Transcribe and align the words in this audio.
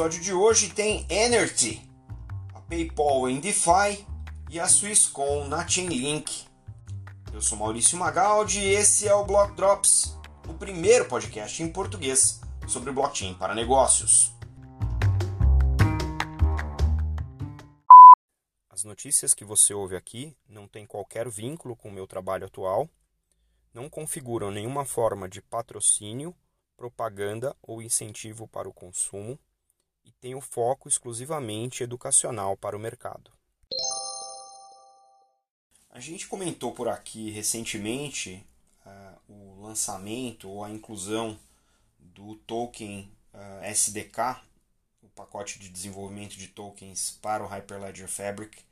episódio 0.00 0.22
de 0.22 0.32
hoje 0.32 0.70
tem 0.70 1.06
Energy, 1.10 1.86
a 2.54 2.60
PayPal 2.62 3.28
em 3.28 3.38
DeFi 3.38 4.06
e 4.48 4.58
a 4.58 4.66
Swisscom 4.66 5.46
na 5.46 5.68
Chainlink. 5.68 6.46
Eu 7.34 7.42
sou 7.42 7.58
Maurício 7.58 7.98
Magaldi 7.98 8.60
e 8.60 8.70
esse 8.70 9.06
é 9.06 9.14
o 9.14 9.26
Block 9.26 9.54
Drops, 9.54 10.16
o 10.48 10.54
primeiro 10.54 11.04
podcast 11.04 11.62
em 11.62 11.70
português 11.70 12.40
sobre 12.66 12.90
blockchain 12.92 13.34
para 13.34 13.54
negócios. 13.54 14.32
As 18.70 18.84
notícias 18.84 19.34
que 19.34 19.44
você 19.44 19.74
ouve 19.74 19.96
aqui 19.96 20.34
não 20.48 20.66
têm 20.66 20.86
qualquer 20.86 21.28
vínculo 21.28 21.76
com 21.76 21.90
o 21.90 21.92
meu 21.92 22.06
trabalho 22.06 22.46
atual, 22.46 22.88
não 23.74 23.90
configuram 23.90 24.50
nenhuma 24.50 24.86
forma 24.86 25.28
de 25.28 25.42
patrocínio, 25.42 26.34
propaganda 26.74 27.54
ou 27.60 27.82
incentivo 27.82 28.48
para 28.48 28.66
o 28.66 28.72
consumo 28.72 29.38
e 30.04 30.12
têm 30.12 30.34
o 30.34 30.40
foco 30.40 30.88
exclusivamente 30.88 31.82
educacional 31.82 32.56
para 32.56 32.76
o 32.76 32.80
mercado. 32.80 33.30
A 35.90 35.98
gente 35.98 36.28
comentou 36.28 36.72
por 36.72 36.88
aqui 36.88 37.30
recentemente 37.30 38.46
uh, 38.86 39.32
o 39.32 39.60
lançamento 39.60 40.48
ou 40.48 40.64
a 40.64 40.70
inclusão 40.70 41.38
do 41.98 42.36
token 42.36 43.10
uh, 43.34 43.64
SDK, 43.64 44.40
o 45.02 45.08
pacote 45.08 45.58
de 45.58 45.68
desenvolvimento 45.68 46.36
de 46.36 46.48
tokens 46.48 47.18
para 47.20 47.42
o 47.42 47.46
Hyperledger 47.46 48.08
Fabric, 48.08 48.62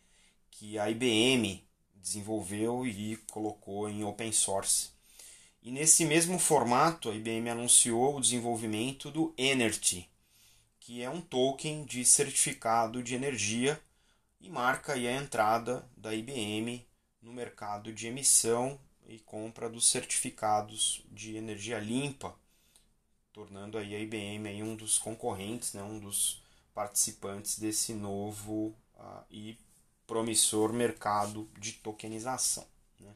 que 0.50 0.78
a 0.78 0.88
IBM 0.88 1.64
desenvolveu 1.94 2.86
e 2.86 3.16
colocou 3.30 3.88
em 3.88 4.04
open 4.04 4.32
source. 4.32 4.90
E 5.62 5.70
nesse 5.70 6.04
mesmo 6.04 6.38
formato, 6.38 7.10
a 7.10 7.14
IBM 7.14 7.50
anunciou 7.50 8.16
o 8.16 8.20
desenvolvimento 8.20 9.10
do 9.10 9.34
Energy, 9.36 10.08
que 10.88 11.02
é 11.02 11.10
um 11.10 11.20
token 11.20 11.84
de 11.84 12.02
certificado 12.02 13.02
de 13.02 13.14
energia 13.14 13.78
e 14.40 14.48
marca 14.48 14.94
a 14.94 14.98
entrada 14.98 15.86
da 15.94 16.14
IBM 16.14 16.82
no 17.20 17.30
mercado 17.30 17.92
de 17.92 18.06
emissão 18.06 18.80
e 19.06 19.18
compra 19.18 19.68
dos 19.68 19.86
certificados 19.90 21.04
de 21.10 21.36
energia 21.36 21.78
limpa, 21.78 22.34
tornando 23.34 23.76
aí 23.76 23.94
a 23.94 24.00
IBM 24.00 24.48
aí 24.48 24.62
um 24.62 24.74
dos 24.74 24.98
concorrentes, 24.98 25.74
né, 25.74 25.82
um 25.82 25.98
dos 25.98 26.42
participantes 26.72 27.58
desse 27.58 27.92
novo 27.92 28.74
uh, 28.94 29.22
e 29.30 29.58
promissor 30.06 30.72
mercado 30.72 31.50
de 31.58 31.72
tokenização. 31.72 32.66
Né. 32.98 33.14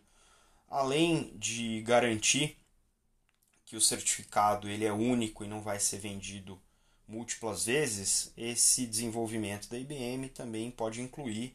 Além 0.69 1.35
de 1.39 1.81
garantir 1.81 2.59
que 3.65 3.77
o 3.77 3.81
certificado 3.81 4.69
ele 4.69 4.85
é 4.85 4.93
único 4.93 5.43
e 5.43 5.49
não 5.49 5.63
vai 5.63 5.81
ser 5.81 5.97
vendido 5.97 6.61
múltiplas 7.13 7.67
vezes, 7.67 8.33
esse 8.39 8.87
desenvolvimento 8.87 9.69
da 9.69 9.79
IBM 9.79 10.31
também 10.31 10.71
pode 10.71 11.03
incluir 11.03 11.55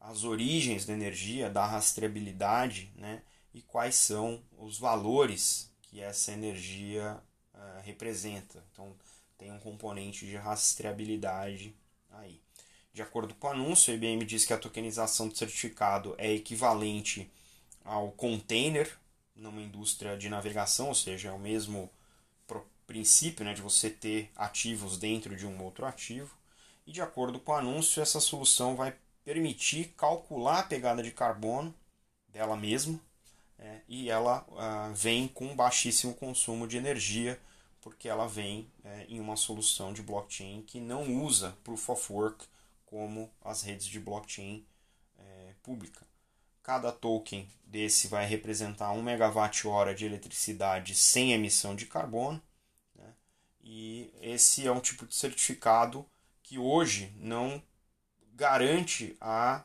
as 0.00 0.22
origens 0.22 0.86
da 0.86 0.92
energia, 0.92 1.50
da 1.50 1.66
rastreabilidade, 1.66 2.92
né? 2.94 3.22
e 3.52 3.60
quais 3.60 3.96
são 3.96 4.40
os 4.56 4.78
valores 4.78 5.70
que 5.82 6.00
essa 6.00 6.30
energia 6.30 7.20
uh, 7.52 7.82
representa. 7.82 8.64
Então, 8.72 8.94
tem 9.36 9.50
um 9.50 9.58
componente 9.58 10.24
de 10.24 10.36
rastreabilidade 10.36 11.74
aí. 12.10 12.40
De 12.94 13.02
acordo 13.02 13.34
com 13.34 13.48
o 13.48 13.50
anúncio, 13.50 13.92
a 13.92 13.96
IBM 13.96 14.24
diz 14.24 14.44
que 14.44 14.52
a 14.52 14.58
tokenização 14.58 15.26
do 15.28 15.36
certificado 15.36 16.14
é 16.16 16.32
equivalente 16.32 17.28
ao 17.84 18.12
container 18.12 18.96
numa 19.34 19.60
indústria 19.60 20.16
de 20.16 20.28
navegação, 20.28 20.88
ou 20.88 20.94
seja, 20.94 21.30
é 21.30 21.32
o 21.32 21.38
mesmo 21.38 21.90
princípio 22.92 23.42
né, 23.42 23.54
de 23.54 23.62
você 23.62 23.88
ter 23.88 24.30
ativos 24.36 24.98
dentro 24.98 25.34
de 25.34 25.46
um 25.46 25.62
outro 25.62 25.86
ativo. 25.86 26.36
E 26.86 26.92
de 26.92 27.00
acordo 27.00 27.40
com 27.40 27.52
o 27.52 27.54
anúncio, 27.54 28.02
essa 28.02 28.20
solução 28.20 28.76
vai 28.76 28.94
permitir 29.24 29.94
calcular 29.96 30.58
a 30.58 30.62
pegada 30.64 31.02
de 31.02 31.10
carbono 31.10 31.74
dela 32.28 32.54
mesma 32.54 33.00
é, 33.58 33.80
e 33.88 34.10
ela 34.10 34.44
uh, 34.48 34.92
vem 34.92 35.26
com 35.26 35.56
baixíssimo 35.56 36.12
consumo 36.14 36.66
de 36.66 36.76
energia 36.76 37.40
porque 37.80 38.08
ela 38.08 38.28
vem 38.28 38.70
é, 38.84 39.06
em 39.08 39.20
uma 39.20 39.36
solução 39.36 39.92
de 39.92 40.02
blockchain 40.02 40.62
que 40.62 40.80
não 40.80 41.22
usa 41.22 41.56
Proof 41.64 41.88
of 41.88 42.12
Work 42.12 42.44
como 42.84 43.30
as 43.42 43.62
redes 43.62 43.86
de 43.86 43.98
blockchain 43.98 44.64
é, 45.18 45.54
pública. 45.62 46.06
Cada 46.62 46.92
token 46.92 47.48
desse 47.64 48.06
vai 48.06 48.26
representar 48.26 48.92
1 48.92 49.02
megawatt-hora 49.02 49.94
de 49.94 50.04
eletricidade 50.04 50.94
sem 50.94 51.32
emissão 51.32 51.74
de 51.74 51.86
carbono. 51.86 52.40
E 53.62 54.12
esse 54.20 54.66
é 54.66 54.72
um 54.72 54.80
tipo 54.80 55.06
de 55.06 55.14
certificado 55.14 56.06
que 56.42 56.58
hoje 56.58 57.12
não 57.16 57.62
garante 58.34 59.16
a 59.20 59.62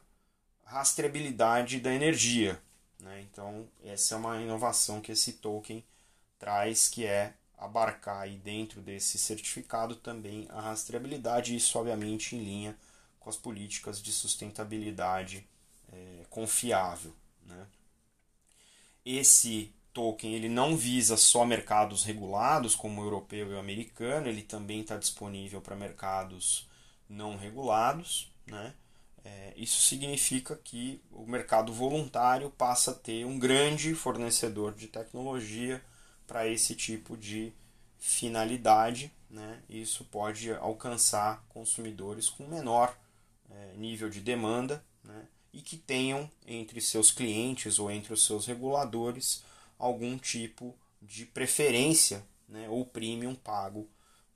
rastreabilidade 0.63 1.79
da 1.79 1.93
energia. 1.93 2.61
Né? 2.99 3.21
Então, 3.21 3.67
essa 3.83 4.15
é 4.15 4.17
uma 4.17 4.39
inovação 4.41 5.01
que 5.01 5.11
esse 5.11 5.33
token 5.33 5.83
traz, 6.37 6.87
que 6.87 7.05
é 7.05 7.33
abarcar 7.57 8.21
aí 8.21 8.37
dentro 8.37 8.81
desse 8.81 9.17
certificado 9.17 9.95
também 9.95 10.45
a 10.49 10.61
rastreabilidade, 10.61 11.55
isso 11.55 11.79
obviamente 11.79 12.35
em 12.35 12.43
linha 12.43 12.77
com 13.19 13.29
as 13.29 13.35
políticas 13.35 14.01
de 14.01 14.11
sustentabilidade 14.11 15.47
é, 15.91 16.25
confiável. 16.29 17.13
Né? 17.43 17.67
Esse 19.03 19.73
token 19.97 20.35
ele 20.35 20.47
não 20.47 20.77
visa 20.77 21.17
só 21.17 21.43
mercados 21.43 22.03
regulados, 22.03 22.75
como 22.75 23.01
o 23.01 23.03
europeu 23.03 23.49
e 23.49 23.55
o 23.55 23.59
americano, 23.59 24.27
ele 24.27 24.43
também 24.43 24.81
está 24.81 24.95
disponível 24.95 25.59
para 25.59 25.75
mercados 25.75 26.69
não 27.09 27.35
regulados. 27.35 28.31
Né? 28.45 28.75
É, 29.25 29.53
isso 29.57 29.81
significa 29.81 30.55
que 30.55 31.01
o 31.11 31.25
mercado 31.25 31.73
voluntário 31.73 32.51
passa 32.51 32.91
a 32.91 32.93
ter 32.93 33.25
um 33.25 33.39
grande 33.39 33.95
fornecedor 33.95 34.75
de 34.75 34.85
tecnologia 34.85 35.83
para 36.27 36.47
esse 36.47 36.75
tipo 36.75 37.17
de 37.17 37.51
finalidade. 37.97 39.11
Né? 39.31 39.63
Isso 39.67 40.03
pode 40.05 40.53
alcançar 40.53 41.43
consumidores 41.49 42.29
com 42.29 42.47
menor 42.47 42.95
é, 43.49 43.73
nível 43.75 44.11
de 44.11 44.19
demanda 44.19 44.85
né? 45.03 45.25
e 45.51 45.59
que 45.59 45.75
tenham 45.75 46.29
entre 46.45 46.79
seus 46.81 47.09
clientes 47.09 47.79
ou 47.79 47.89
entre 47.89 48.13
os 48.13 48.23
seus 48.23 48.45
reguladores 48.45 49.41
algum 49.77 50.17
tipo 50.17 50.77
de 51.01 51.25
preferência 51.25 52.25
né? 52.47 52.67
ou 52.69 52.85
premium 52.85 53.35
pago 53.35 53.89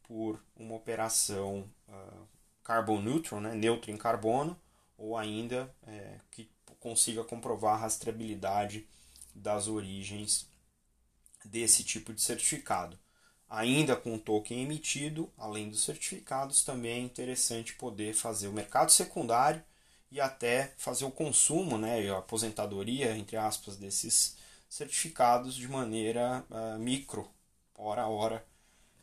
por 0.04 0.44
uma 0.56 0.76
operação 0.76 1.70
uh, 1.88 2.28
carbon 2.64 3.02
neutral, 3.02 3.42
né, 3.42 3.54
neutro 3.56 3.92
em 3.92 3.98
carbono, 3.98 4.60
ou 4.98 5.18
ainda 5.18 5.74
é, 5.88 6.18
que 6.30 6.50
consiga 6.80 7.24
comprovar 7.24 7.76
a 7.76 7.78
rastreabilidade 7.78 8.88
das 9.34 9.68
origens 9.68 10.48
desse 11.46 11.84
tipo 11.84 12.14
de 12.14 12.22
certificado. 12.22 13.00
Ainda 13.50 13.96
com 13.96 14.16
o 14.16 14.20
token 14.20 14.62
emitido, 14.62 15.32
além 15.38 15.70
dos 15.70 15.84
certificados, 15.84 16.64
também 16.64 16.94
é 16.94 17.00
interessante 17.00 17.74
poder 17.76 18.14
fazer 18.14 18.48
o 18.48 18.54
mercado 18.54 18.92
secundário 18.92 19.64
e 20.10 20.20
até 20.20 20.74
fazer 20.78 21.06
o 21.06 21.12
consumo, 21.12 21.78
né, 21.78 22.10
a 22.10 22.20
aposentadoria, 22.20 23.16
entre 23.16 23.38
aspas, 23.38 23.78
desses 23.78 24.38
certificados 24.72 25.54
de 25.54 25.68
maneira 25.68 26.46
uh, 26.50 26.80
micro, 26.80 27.30
hora 27.76 28.04
a 28.04 28.08
hora, 28.08 28.46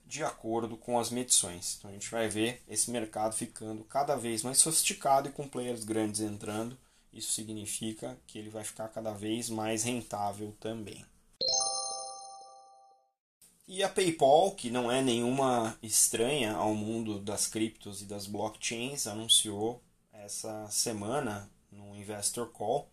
de 0.06 0.24
acordo 0.24 0.78
com 0.78 0.98
as 0.98 1.10
medições. 1.10 1.76
Então 1.76 1.90
a 1.90 1.92
gente 1.92 2.10
vai 2.10 2.26
ver 2.26 2.62
esse 2.66 2.90
mercado 2.90 3.34
ficando 3.34 3.84
cada 3.84 4.16
vez 4.16 4.42
mais 4.42 4.56
sofisticado 4.56 5.28
e 5.28 5.32
com 5.32 5.46
players 5.46 5.84
grandes 5.84 6.22
entrando. 6.22 6.74
Isso 7.12 7.32
significa 7.32 8.18
que 8.26 8.38
ele 8.38 8.48
vai 8.48 8.64
ficar 8.64 8.88
cada 8.88 9.12
vez 9.12 9.50
mais 9.50 9.82
rentável 9.82 10.56
também. 10.58 11.04
E 13.66 13.82
a 13.82 13.90
PayPal, 13.90 14.52
que 14.52 14.70
não 14.70 14.90
é 14.90 15.02
nenhuma 15.02 15.76
estranha 15.82 16.54
ao 16.54 16.74
mundo 16.74 17.18
das 17.18 17.46
criptos 17.46 18.00
e 18.00 18.06
das 18.06 18.26
blockchains, 18.26 19.06
anunciou 19.06 19.82
essa 20.10 20.66
semana 20.70 21.50
no 21.70 21.94
Investor 21.94 22.46
Call 22.46 22.88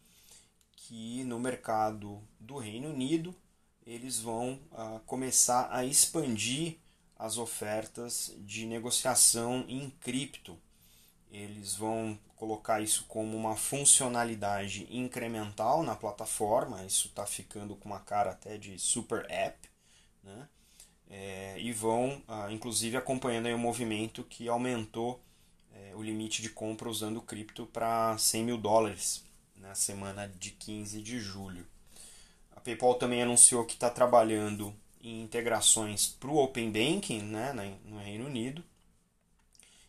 que 0.87 1.23
no 1.23 1.39
mercado 1.39 2.21
do 2.39 2.57
Reino 2.57 2.89
Unido 2.89 3.35
eles 3.85 4.19
vão 4.19 4.59
uh, 4.71 4.99
começar 5.05 5.67
a 5.71 5.83
expandir 5.83 6.77
as 7.17 7.37
ofertas 7.37 8.33
de 8.39 8.65
negociação 8.65 9.65
em 9.67 9.89
cripto. 9.89 10.57
Eles 11.31 11.75
vão 11.75 12.17
colocar 12.35 12.81
isso 12.81 13.05
como 13.07 13.35
uma 13.35 13.55
funcionalidade 13.55 14.87
incremental 14.89 15.81
na 15.81 15.95
plataforma, 15.95 16.85
isso 16.85 17.07
está 17.07 17.25
ficando 17.25 17.75
com 17.75 17.89
uma 17.89 17.99
cara 17.99 18.31
até 18.31 18.57
de 18.57 18.77
super 18.77 19.25
app, 19.29 19.69
né? 20.23 20.47
É, 21.07 21.59
e 21.59 21.71
vão, 21.71 22.21
ah, 22.27 22.51
inclusive, 22.51 22.97
acompanhando 22.97 23.47
o 23.47 23.55
um 23.55 23.57
movimento 23.59 24.23
que 24.23 24.49
aumentou 24.49 25.21
é, 25.73 25.95
o 25.95 26.01
limite 26.01 26.41
de 26.41 26.49
compra 26.49 26.89
usando 26.89 27.21
cripto 27.21 27.67
para 27.67 28.17
100 28.17 28.43
mil 28.43 28.57
dólares 28.57 29.23
na 29.65 29.75
semana 29.75 30.27
de 30.27 30.51
15 30.51 31.01
de 31.01 31.19
julho. 31.19 31.65
A 32.55 32.59
PayPal 32.59 32.95
também 32.95 33.23
anunciou 33.23 33.65
que 33.65 33.73
está 33.73 33.89
trabalhando 33.89 34.73
em 35.01 35.21
integrações 35.21 36.07
para 36.07 36.29
o 36.29 36.37
Open 36.37 36.71
Banking 36.71 37.21
né, 37.23 37.77
no 37.85 37.97
Reino 37.97 38.25
Unido 38.25 38.63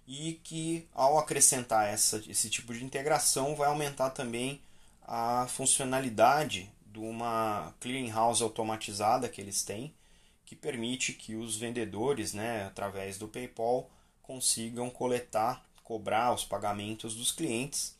e 0.06 0.40
que 0.44 0.88
ao 0.94 1.18
acrescentar 1.18 1.88
essa, 1.88 2.22
esse 2.28 2.48
tipo 2.48 2.72
de 2.72 2.84
integração 2.84 3.54
vai 3.54 3.68
aumentar 3.68 4.10
também 4.10 4.60
a 5.02 5.46
funcionalidade 5.48 6.70
de 6.86 6.98
uma 6.98 7.74
clearinghouse 7.80 8.42
automatizada 8.42 9.28
que 9.28 9.40
eles 9.40 9.62
têm, 9.62 9.94
que 10.44 10.56
permite 10.56 11.12
que 11.12 11.34
os 11.34 11.56
vendedores, 11.56 12.32
né, 12.32 12.64
através 12.66 13.18
do 13.18 13.28
PayPal, 13.28 13.90
consigam 14.22 14.88
coletar, 14.88 15.64
cobrar 15.82 16.32
os 16.32 16.44
pagamentos 16.44 17.14
dos 17.14 17.30
clientes 17.30 17.95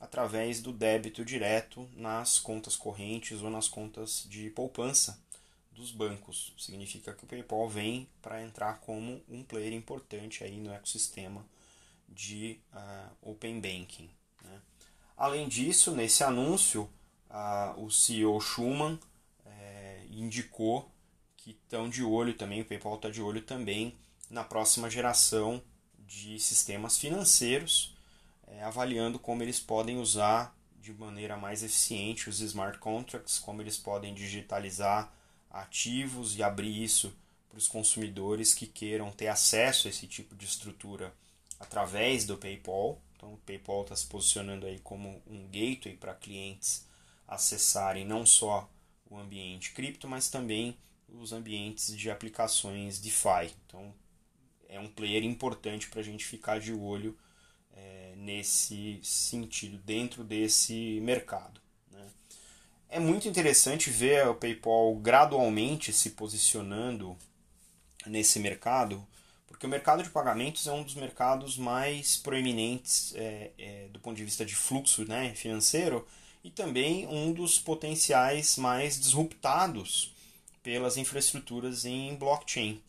através 0.00 0.62
do 0.62 0.72
débito 0.72 1.24
direto 1.24 1.88
nas 1.94 2.38
contas 2.38 2.74
correntes 2.74 3.42
ou 3.42 3.50
nas 3.50 3.68
contas 3.68 4.26
de 4.28 4.48
poupança 4.50 5.22
dos 5.72 5.92
bancos. 5.92 6.54
Significa 6.58 7.12
que 7.12 7.24
o 7.24 7.26
PayPal 7.26 7.68
vem 7.68 8.08
para 8.22 8.42
entrar 8.42 8.80
como 8.80 9.22
um 9.28 9.44
player 9.44 9.72
importante 9.74 10.42
aí 10.42 10.58
no 10.58 10.72
ecossistema 10.72 11.44
de 12.08 12.58
uh, 12.72 13.30
Open 13.30 13.60
Banking. 13.60 14.10
Né? 14.42 14.60
Além 15.16 15.48
disso, 15.48 15.92
nesse 15.92 16.24
anúncio, 16.24 16.88
uh, 17.28 17.84
o 17.84 17.90
CEO 17.90 18.40
Schuman 18.40 18.98
eh, 19.46 20.06
indicou 20.10 20.90
que 21.36 21.50
estão 21.50 21.88
de 21.88 22.02
olho 22.02 22.34
também, 22.34 22.62
o 22.62 22.64
PayPal 22.64 22.96
está 22.96 23.10
de 23.10 23.22
olho 23.22 23.42
também 23.42 23.94
na 24.28 24.44
próxima 24.44 24.90
geração 24.90 25.62
de 25.98 26.38
sistemas 26.38 26.98
financeiros, 26.98 27.96
eh, 28.50 28.62
avaliando 28.62 29.18
como 29.18 29.42
eles 29.42 29.60
podem 29.60 29.98
usar 29.98 30.56
de 30.80 30.92
maneira 30.92 31.36
mais 31.36 31.62
eficiente 31.62 32.28
os 32.28 32.40
smart 32.40 32.78
contracts, 32.78 33.38
como 33.38 33.62
eles 33.62 33.76
podem 33.78 34.14
digitalizar 34.14 35.12
ativos 35.50 36.36
e 36.36 36.42
abrir 36.42 36.82
isso 36.82 37.14
para 37.48 37.58
os 37.58 37.68
consumidores 37.68 38.54
que 38.54 38.66
queiram 38.66 39.10
ter 39.10 39.28
acesso 39.28 39.88
a 39.88 39.90
esse 39.90 40.06
tipo 40.06 40.34
de 40.34 40.46
estrutura 40.46 41.12
através 41.58 42.24
do 42.24 42.36
PayPal. 42.36 43.00
Então, 43.16 43.34
o 43.34 43.38
PayPal 43.38 43.82
está 43.82 43.96
se 43.96 44.06
posicionando 44.06 44.66
aí 44.66 44.78
como 44.78 45.22
um 45.26 45.46
gateway 45.46 45.96
para 45.96 46.14
clientes 46.14 46.86
acessarem 47.28 48.04
não 48.04 48.24
só 48.24 48.68
o 49.10 49.18
ambiente 49.18 49.72
cripto, 49.72 50.08
mas 50.08 50.28
também 50.28 50.76
os 51.08 51.32
ambientes 51.32 51.96
de 51.96 52.10
aplicações 52.10 53.00
DeFi. 53.00 53.52
Então, 53.66 53.92
é 54.68 54.78
um 54.78 54.88
player 54.88 55.24
importante 55.24 55.88
para 55.88 56.00
a 56.00 56.04
gente 56.04 56.24
ficar 56.24 56.60
de 56.60 56.72
olho 56.72 57.18
é, 57.80 58.12
nesse 58.16 59.00
sentido, 59.02 59.78
dentro 59.78 60.22
desse 60.22 61.00
mercado. 61.02 61.60
Né? 61.90 62.06
É 62.88 63.00
muito 63.00 63.26
interessante 63.26 63.90
ver 63.90 64.28
o 64.28 64.34
PayPal 64.34 64.94
gradualmente 64.96 65.92
se 65.92 66.10
posicionando 66.10 67.16
nesse 68.06 68.38
mercado, 68.38 69.06
porque 69.46 69.66
o 69.66 69.68
mercado 69.68 70.02
de 70.02 70.10
pagamentos 70.10 70.66
é 70.66 70.72
um 70.72 70.82
dos 70.82 70.94
mercados 70.94 71.56
mais 71.56 72.16
proeminentes 72.16 73.14
é, 73.14 73.50
é, 73.58 73.88
do 73.88 73.98
ponto 73.98 74.16
de 74.16 74.24
vista 74.24 74.44
de 74.44 74.54
fluxo 74.54 75.04
né, 75.04 75.34
financeiro 75.34 76.06
e 76.42 76.50
também 76.50 77.06
um 77.06 77.32
dos 77.32 77.58
potenciais 77.58 78.56
mais 78.56 78.98
disruptados 78.98 80.14
pelas 80.62 80.96
infraestruturas 80.96 81.84
em 81.84 82.14
blockchain. 82.16 82.80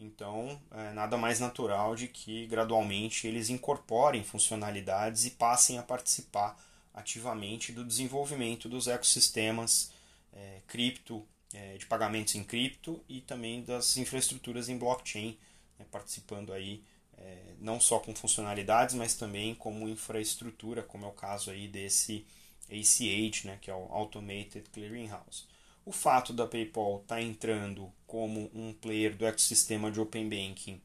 Então, 0.00 0.60
é 0.70 0.92
nada 0.92 1.18
mais 1.18 1.38
natural 1.38 1.94
de 1.94 2.08
que 2.08 2.46
gradualmente 2.46 3.26
eles 3.26 3.50
incorporem 3.50 4.24
funcionalidades 4.24 5.26
e 5.26 5.30
passem 5.32 5.78
a 5.78 5.82
participar 5.82 6.58
ativamente 6.94 7.70
do 7.70 7.84
desenvolvimento 7.84 8.68
dos 8.68 8.88
ecossistemas 8.88 9.92
é, 10.32 10.60
cripto, 10.66 11.26
é, 11.52 11.76
de 11.76 11.84
pagamentos 11.84 12.34
em 12.34 12.42
cripto 12.42 13.04
e 13.08 13.20
também 13.20 13.62
das 13.62 13.96
infraestruturas 13.98 14.68
em 14.70 14.78
blockchain, 14.78 15.36
né, 15.78 15.84
participando 15.90 16.52
aí 16.52 16.82
é, 17.18 17.54
não 17.58 17.78
só 17.78 17.98
com 17.98 18.14
funcionalidades, 18.14 18.94
mas 18.94 19.14
também 19.14 19.54
como 19.54 19.88
infraestrutura, 19.88 20.82
como 20.82 21.04
é 21.04 21.08
o 21.08 21.12
caso 21.12 21.50
aí 21.50 21.68
desse 21.68 22.24
ACH, 22.70 23.44
né, 23.44 23.58
que 23.60 23.70
é 23.70 23.74
o 23.74 23.92
Automated 23.92 24.64
Clearing 24.72 25.08
House. 25.08 25.46
O 25.84 25.92
fato 25.92 26.32
da 26.32 26.46
PayPal 26.46 27.00
estar 27.02 27.16
tá 27.16 27.22
entrando 27.22 27.92
como 28.06 28.50
um 28.54 28.72
player 28.72 29.16
do 29.16 29.26
ecossistema 29.26 29.90
de 29.90 30.00
Open 30.00 30.28
Banking 30.28 30.80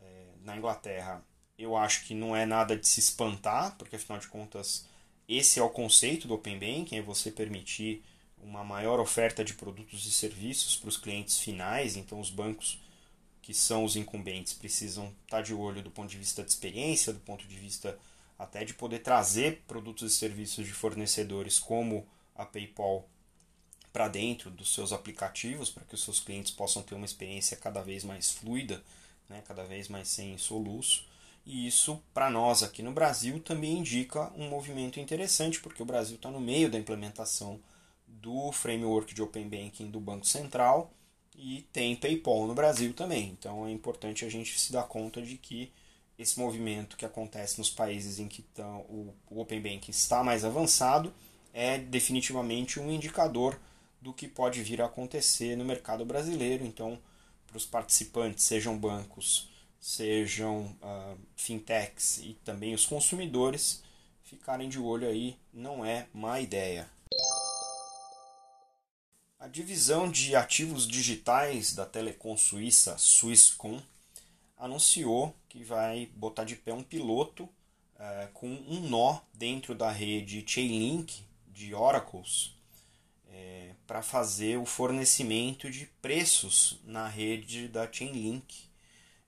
é, 0.00 0.26
na 0.42 0.56
Inglaterra, 0.56 1.24
eu 1.58 1.76
acho 1.76 2.04
que 2.04 2.14
não 2.14 2.36
é 2.36 2.46
nada 2.46 2.76
de 2.76 2.86
se 2.86 3.00
espantar, 3.00 3.76
porque 3.76 3.96
afinal 3.96 4.18
de 4.18 4.28
contas 4.28 4.86
esse 5.28 5.58
é 5.58 5.62
o 5.62 5.70
conceito 5.70 6.28
do 6.28 6.34
Open 6.34 6.58
Banking, 6.58 6.96
é 6.96 7.02
você 7.02 7.30
permitir 7.30 8.04
uma 8.38 8.62
maior 8.62 9.00
oferta 9.00 9.44
de 9.44 9.54
produtos 9.54 10.06
e 10.06 10.10
serviços 10.12 10.76
para 10.76 10.88
os 10.88 10.96
clientes 10.96 11.38
finais, 11.38 11.96
então 11.96 12.20
os 12.20 12.30
bancos 12.30 12.80
que 13.42 13.52
são 13.54 13.84
os 13.84 13.96
incumbentes 13.96 14.52
precisam 14.52 15.06
estar 15.24 15.38
tá 15.38 15.42
de 15.42 15.54
olho 15.54 15.82
do 15.82 15.90
ponto 15.90 16.08
de 16.08 16.18
vista 16.18 16.42
de 16.42 16.50
experiência, 16.50 17.12
do 17.12 17.20
ponto 17.20 17.46
de 17.46 17.56
vista 17.56 17.98
até 18.38 18.64
de 18.64 18.74
poder 18.74 19.00
trazer 19.00 19.62
produtos 19.66 20.12
e 20.12 20.16
serviços 20.16 20.66
de 20.66 20.72
fornecedores 20.72 21.58
como 21.58 22.06
a 22.34 22.44
PayPal 22.44 23.08
para 23.96 24.08
dentro 24.08 24.50
dos 24.50 24.74
seus 24.74 24.92
aplicativos, 24.92 25.70
para 25.70 25.82
que 25.84 25.94
os 25.94 26.04
seus 26.04 26.20
clientes 26.20 26.50
possam 26.52 26.82
ter 26.82 26.94
uma 26.94 27.06
experiência 27.06 27.56
cada 27.56 27.80
vez 27.80 28.04
mais 28.04 28.30
fluida, 28.30 28.84
né, 29.26 29.42
cada 29.48 29.64
vez 29.64 29.88
mais 29.88 30.06
sem 30.08 30.36
soluço. 30.36 31.06
E 31.46 31.66
isso, 31.66 32.02
para 32.12 32.28
nós 32.28 32.62
aqui 32.62 32.82
no 32.82 32.92
Brasil, 32.92 33.40
também 33.40 33.78
indica 33.78 34.30
um 34.36 34.50
movimento 34.50 35.00
interessante, 35.00 35.60
porque 35.60 35.82
o 35.82 35.86
Brasil 35.86 36.16
está 36.16 36.30
no 36.30 36.38
meio 36.38 36.70
da 36.70 36.78
implementação 36.78 37.58
do 38.06 38.52
framework 38.52 39.14
de 39.14 39.22
Open 39.22 39.48
Banking 39.48 39.90
do 39.90 39.98
Banco 39.98 40.26
Central 40.26 40.92
e 41.34 41.66
tem 41.72 41.96
PayPal 41.96 42.46
no 42.46 42.54
Brasil 42.54 42.92
também. 42.92 43.30
Então 43.30 43.66
é 43.66 43.70
importante 43.70 44.26
a 44.26 44.28
gente 44.28 44.60
se 44.60 44.72
dar 44.72 44.82
conta 44.82 45.22
de 45.22 45.38
que 45.38 45.72
esse 46.18 46.38
movimento 46.38 46.98
que 46.98 47.06
acontece 47.06 47.56
nos 47.56 47.70
países 47.70 48.18
em 48.18 48.28
que 48.28 48.42
tão, 48.42 48.80
o, 48.80 49.14
o 49.30 49.40
Open 49.40 49.62
Banking 49.62 49.90
está 49.90 50.22
mais 50.22 50.44
avançado 50.44 51.14
é 51.54 51.78
definitivamente 51.78 52.78
um 52.78 52.90
indicador 52.90 53.58
do 54.06 54.12
que 54.12 54.28
pode 54.28 54.62
vir 54.62 54.80
a 54.80 54.86
acontecer 54.86 55.56
no 55.56 55.64
mercado 55.64 56.04
brasileiro. 56.04 56.64
Então, 56.64 56.96
para 57.44 57.56
os 57.56 57.66
participantes, 57.66 58.44
sejam 58.44 58.78
bancos, 58.78 59.50
sejam 59.80 60.76
uh, 60.80 61.18
fintechs 61.34 62.18
e 62.18 62.34
também 62.44 62.72
os 62.72 62.86
consumidores, 62.86 63.82
ficarem 64.22 64.68
de 64.68 64.78
olho 64.78 65.08
aí 65.08 65.36
não 65.52 65.84
é 65.84 66.06
má 66.14 66.40
ideia. 66.40 66.88
A 69.40 69.48
divisão 69.48 70.08
de 70.08 70.36
ativos 70.36 70.86
digitais 70.86 71.74
da 71.74 71.84
telecom 71.84 72.36
suíça 72.36 72.96
Swisscom 72.96 73.82
anunciou 74.56 75.34
que 75.48 75.64
vai 75.64 76.06
botar 76.14 76.44
de 76.44 76.54
pé 76.54 76.72
um 76.72 76.82
piloto 76.82 77.48
é, 77.98 78.28
com 78.32 78.46
um 78.46 78.88
nó 78.88 79.18
dentro 79.34 79.74
da 79.74 79.90
rede 79.90 80.44
Chainlink 80.46 81.24
de 81.48 81.74
Oracles 81.74 82.55
é, 83.36 83.74
para 83.86 84.02
fazer 84.02 84.58
o 84.58 84.64
fornecimento 84.64 85.70
de 85.70 85.86
preços 86.00 86.80
na 86.84 87.06
rede 87.06 87.68
da 87.68 87.90
Chainlink 87.90 88.64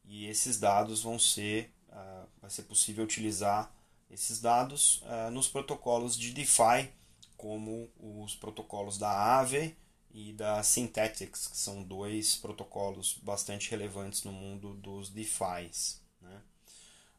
e 0.05 0.27
esses 0.27 0.59
dados 0.59 1.03
vão 1.03 1.19
ser 1.19 1.71
uh, 1.91 2.27
vai 2.41 2.51
ser 2.51 2.63
possível 2.63 3.05
utilizar 3.05 3.71
esses 4.11 4.41
dados 4.41 5.03
uh, 5.03 5.31
nos 5.31 5.47
protocolos 5.47 6.17
de 6.17 6.33
DeFi 6.33 6.89
como 7.37 7.91
os 7.99 8.35
protocolos 8.35 8.97
da 8.97 9.11
Aave 9.11 9.77
e 10.11 10.33
da 10.33 10.63
Synthetics, 10.63 11.47
que 11.47 11.57
são 11.57 11.83
dois 11.83 12.35
protocolos 12.35 13.19
bastante 13.23 13.71
relevantes 13.71 14.25
no 14.25 14.33
mundo 14.33 14.75
dos 14.75 15.11
DeFis. 15.11 16.01
Né? 16.21 16.41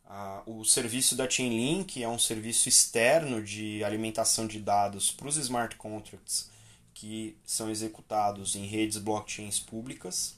Ah, 0.05 0.41
o 0.45 0.65
serviço 0.65 1.15
da 1.15 1.29
Chainlink 1.29 2.03
é 2.03 2.09
um 2.09 2.19
serviço 2.19 2.67
externo 2.67 3.41
de 3.41 3.81
alimentação 3.83 4.47
de 4.47 4.59
dados 4.59 5.11
para 5.11 5.27
os 5.27 5.37
smart 5.37 5.75
contracts 5.77 6.49
que 6.99 7.37
são 7.45 7.69
executados 7.69 8.57
em 8.57 8.65
redes 8.65 8.97
blockchains 8.97 9.57
públicas. 9.57 10.35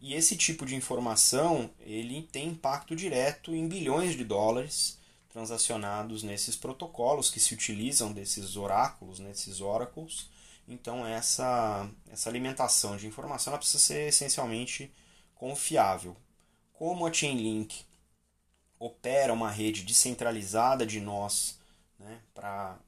E 0.00 0.14
esse 0.14 0.36
tipo 0.36 0.64
de 0.64 0.76
informação 0.76 1.68
ele 1.80 2.22
tem 2.30 2.50
impacto 2.50 2.94
direto 2.94 3.52
em 3.52 3.66
bilhões 3.66 4.14
de 4.14 4.22
dólares 4.22 4.98
transacionados 5.28 6.22
nesses 6.22 6.54
protocolos 6.54 7.28
que 7.28 7.40
se 7.40 7.52
utilizam 7.52 8.12
desses 8.12 8.56
oráculos, 8.56 9.18
nesses 9.18 9.60
oracles, 9.60 10.30
então 10.68 11.04
essa, 11.04 11.90
essa 12.08 12.30
alimentação 12.30 12.96
de 12.96 13.08
informação 13.08 13.52
ela 13.52 13.58
precisa 13.58 13.82
ser 13.82 14.08
essencialmente 14.08 14.92
confiável. 15.34 16.16
Como 16.72 17.04
a 17.04 17.12
Chainlink 17.12 17.84
opera 18.78 19.32
uma 19.32 19.50
rede 19.50 19.82
descentralizada 19.82 20.86
de 20.86 21.00
nós 21.00 21.58
né, 21.98 22.20
para 22.32 22.78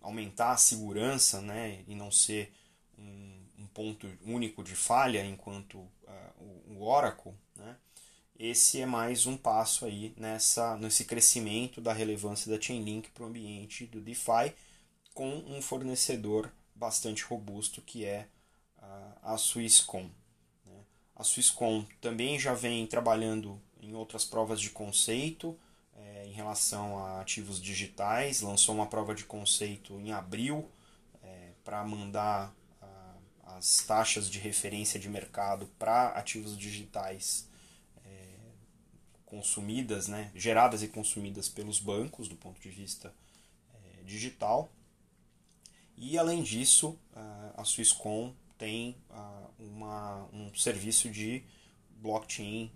aumentar 0.00 0.52
a 0.52 0.56
segurança 0.56 1.40
né, 1.40 1.84
e 1.86 1.94
não 1.94 2.10
ser 2.10 2.52
um, 2.98 3.46
um 3.58 3.66
ponto 3.66 4.06
único 4.24 4.62
de 4.62 4.74
falha 4.74 5.24
enquanto 5.24 5.76
uh, 5.78 5.88
o, 6.38 6.74
o 6.74 6.82
Oracle, 6.82 7.34
né, 7.56 7.76
esse 8.38 8.80
é 8.80 8.86
mais 8.86 9.26
um 9.26 9.36
passo 9.36 9.84
aí 9.84 10.14
nessa, 10.16 10.76
nesse 10.78 11.04
crescimento 11.04 11.80
da 11.80 11.92
relevância 11.92 12.50
da 12.50 12.60
Chainlink 12.60 13.10
para 13.10 13.24
o 13.24 13.26
ambiente 13.26 13.84
do 13.86 14.00
DeFi 14.00 14.54
com 15.12 15.28
um 15.28 15.60
fornecedor 15.60 16.50
bastante 16.74 17.22
robusto 17.22 17.82
que 17.82 18.06
é 18.06 18.26
a 19.22 19.36
Swisscom. 19.36 20.10
Né? 20.64 20.84
A 21.14 21.22
Swisscom 21.22 21.84
também 22.00 22.38
já 22.38 22.54
vem 22.54 22.86
trabalhando 22.86 23.60
em 23.80 23.94
outras 23.94 24.24
provas 24.24 24.60
de 24.60 24.70
conceito 24.70 25.58
em 26.30 26.32
relação 26.32 26.96
a 27.04 27.20
ativos 27.20 27.60
digitais, 27.60 28.40
lançou 28.40 28.74
uma 28.74 28.86
prova 28.86 29.14
de 29.14 29.24
conceito 29.24 29.98
em 29.98 30.12
abril 30.12 30.70
é, 31.22 31.50
para 31.64 31.84
mandar 31.84 32.54
as 33.56 33.78
taxas 33.84 34.30
de 34.30 34.38
referência 34.38 34.98
de 34.98 35.08
mercado 35.08 35.66
para 35.78 36.10
ativos 36.10 36.56
digitais 36.56 37.48
é, 38.04 38.26
consumidas, 39.26 40.06
né, 40.06 40.30
geradas 40.34 40.82
e 40.82 40.88
consumidas 40.88 41.48
pelos 41.48 41.80
bancos 41.80 42.28
do 42.28 42.36
ponto 42.36 42.60
de 42.60 42.70
vista 42.70 43.12
é, 43.74 44.02
digital. 44.04 44.72
E 45.96 46.16
além 46.16 46.42
disso, 46.42 46.98
a 47.56 47.62
Swisscom 47.62 48.32
tem 48.56 48.96
uma, 49.58 50.26
um 50.32 50.54
serviço 50.54 51.10
de 51.10 51.44
blockchain 51.96 52.72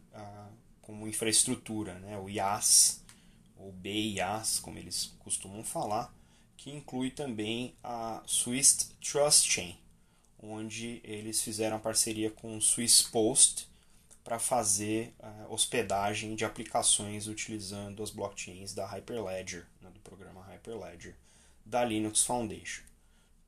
como 0.82 1.08
infraestrutura, 1.08 1.94
né, 2.00 2.18
o 2.18 2.28
IaaS, 2.28 3.03
ou 3.64 3.72
BIAS, 3.72 4.60
como 4.60 4.78
eles 4.78 5.14
costumam 5.18 5.64
falar, 5.64 6.14
que 6.56 6.70
inclui 6.70 7.10
também 7.10 7.74
a 7.82 8.22
Swiss 8.26 8.90
Trust 9.00 9.50
Chain 9.50 9.78
onde 10.44 11.00
eles 11.04 11.42
fizeram 11.42 11.80
parceria 11.80 12.30
com 12.30 12.56
o 12.56 12.62
Swiss 12.62 13.02
Post 13.02 13.68
para 14.22 14.38
fazer 14.38 15.14
uh, 15.20 15.52
hospedagem 15.52 16.34
de 16.34 16.44
aplicações 16.44 17.26
utilizando 17.26 18.02
as 18.02 18.10
blockchains 18.10 18.72
da 18.72 18.86
Hyperledger, 18.86 19.66
né, 19.80 19.90
do 19.90 20.00
programa 20.00 20.42
Hyperledger 20.42 21.14
da 21.64 21.84
Linux 21.84 22.24
Foundation. 22.24 22.82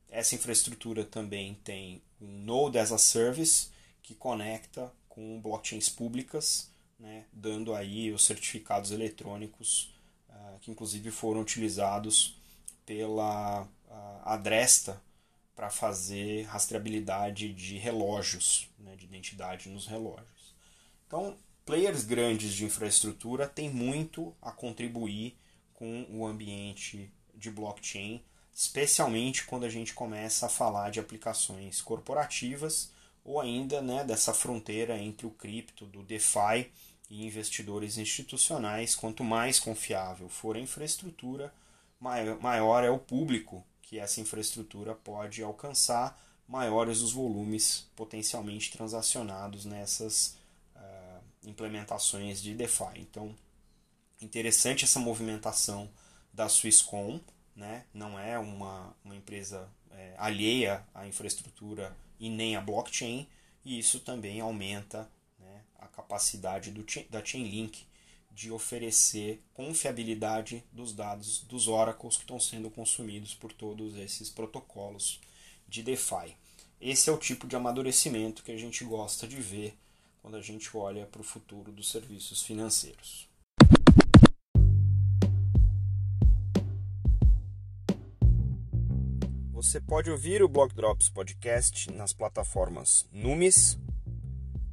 Essa 0.09 0.35
infraestrutura 0.35 1.03
também 1.03 1.55
tem 1.63 2.01
um 2.21 2.43
Node 2.43 2.77
as 2.77 2.91
a 2.91 2.97
Service 2.97 3.69
que 4.01 4.15
conecta 4.15 4.91
com 5.09 5.41
blockchains 5.41 5.89
públicas, 5.89 6.69
né, 6.99 7.25
dando 7.31 7.73
aí 7.73 8.11
os 8.11 8.25
certificados 8.25 8.91
eletrônicos 8.91 9.93
que 10.61 10.71
inclusive 10.71 11.11
foram 11.11 11.41
utilizados 11.41 12.39
pela 12.85 13.67
Adresta 14.23 15.01
para 15.55 15.69
fazer 15.69 16.43
rastreabilidade 16.43 17.51
de 17.53 17.77
relógios, 17.77 18.69
né, 18.77 18.95
de 18.95 19.05
identidade 19.05 19.69
nos 19.69 19.87
relógios. 19.87 20.55
Então, 21.07 21.35
players 21.65 22.03
grandes 22.03 22.53
de 22.53 22.63
infraestrutura 22.63 23.47
têm 23.47 23.69
muito 23.69 24.35
a 24.41 24.51
contribuir 24.51 25.35
com 25.73 26.05
o 26.09 26.25
ambiente 26.25 27.11
de 27.33 27.49
blockchain, 27.49 28.23
especialmente 28.53 29.45
quando 29.45 29.65
a 29.65 29.69
gente 29.69 29.93
começa 29.93 30.45
a 30.45 30.49
falar 30.49 30.91
de 30.91 30.99
aplicações 30.99 31.81
corporativas 31.81 32.91
ou 33.23 33.39
ainda 33.39 33.81
né, 33.81 34.03
dessa 34.03 34.33
fronteira 34.33 34.97
entre 34.97 35.27
o 35.27 35.31
cripto, 35.31 35.85
do 35.85 36.03
DeFi 36.03 36.71
e 37.09 37.25
investidores 37.25 37.97
institucionais. 37.97 38.95
Quanto 38.95 39.23
mais 39.23 39.59
confiável 39.59 40.29
for 40.29 40.55
a 40.55 40.59
infraestrutura, 40.59 41.53
maior 41.99 42.83
é 42.83 42.89
o 42.89 42.99
público 42.99 43.65
que 43.81 43.99
essa 43.99 44.19
infraestrutura 44.19 44.93
pode 44.93 45.41
alcançar, 45.41 46.19
maiores 46.47 47.01
os 47.01 47.11
volumes 47.11 47.89
potencialmente 47.95 48.71
transacionados 48.71 49.65
nessas 49.65 50.37
uh, 50.75 51.23
implementações 51.43 52.41
de 52.41 52.53
DeFi. 52.53 52.97
Então, 52.97 53.33
interessante 54.21 54.83
essa 54.83 54.99
movimentação 54.99 55.89
da 56.33 56.49
Swisscom, 56.49 57.19
né? 57.55 57.85
não 57.93 58.19
é 58.19 58.37
uma, 58.37 58.95
uma 59.03 59.15
empresa 59.15 59.69
é, 59.91 60.13
alheia 60.17 60.85
à 60.93 61.07
infraestrutura 61.07 61.95
e 62.19 62.29
nem 62.29 62.55
à 62.55 62.61
blockchain, 62.61 63.27
e 63.63 63.79
isso 63.79 63.99
também 63.99 64.39
aumenta 64.39 65.09
a 65.79 65.87
capacidade 65.87 66.71
do, 66.71 66.85
da 67.09 67.23
Chainlink 67.23 67.85
de 68.31 68.51
oferecer 68.51 69.41
confiabilidade 69.53 70.63
dos 70.71 70.93
dados 70.93 71.41
dos 71.41 71.67
oracles 71.67 72.17
que 72.17 72.23
estão 72.23 72.39
sendo 72.39 72.69
consumidos 72.69 73.33
por 73.33 73.51
todos 73.51 73.97
esses 73.97 74.29
protocolos 74.29 75.19
de 75.67 75.81
DeFi. 75.81 76.35
Esse 76.79 77.09
é 77.09 77.13
o 77.13 77.17
tipo 77.17 77.47
de 77.47 77.55
amadurecimento 77.55 78.43
que 78.43 78.51
a 78.51 78.57
gente 78.57 78.83
gosta 78.83 79.27
de 79.27 79.37
ver 79.37 79.75
quando 80.21 80.37
a 80.37 80.41
gente 80.41 80.69
olha 80.77 81.07
para 81.07 81.21
o 81.21 81.23
futuro 81.23 81.71
dos 81.71 81.89
serviços 81.89 82.43
financeiros. 82.43 83.27
Você 89.51 89.81
pode 89.81 90.11
ouvir 90.11 90.43
o 90.43 90.47
Block 90.47 90.75
Drops 90.75 91.09
Podcast 91.09 91.91
nas 91.91 92.13
plataformas 92.13 93.07
Numis, 93.11 93.79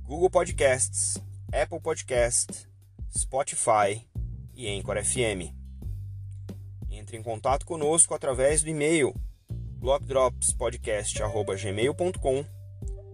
Google 0.04 0.28
Podcasts, 0.28 1.16
Apple 1.50 1.80
Podcasts 1.80 2.68
Spotify 3.16 4.06
e 4.54 4.68
Anchor 4.68 5.02
FM. 5.02 5.50
Entre 6.90 7.16
em 7.16 7.23
contato 7.23 7.64
conosco 7.64 8.12
através 8.12 8.62
do 8.62 8.68
e-mail 8.68 9.14
blockdropspodcast.gmail.com, 9.78 12.44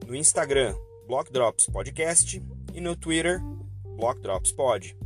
no 0.07 0.17
Instagram 0.17 0.75
blockdropspodcast 1.07 2.43
e 2.75 2.81
no 2.81 2.97
Twitter 2.97 3.41
blockdropspod. 3.97 4.97